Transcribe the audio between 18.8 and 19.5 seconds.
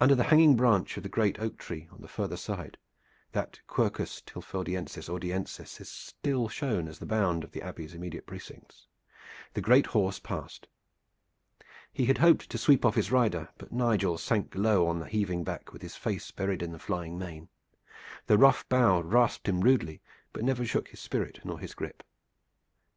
rasped